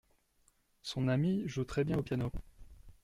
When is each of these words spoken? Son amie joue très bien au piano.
Son 0.81 1.07
amie 1.09 1.43
joue 1.47 1.63
très 1.63 1.83
bien 1.83 1.99
au 1.99 2.01
piano. 2.01 2.31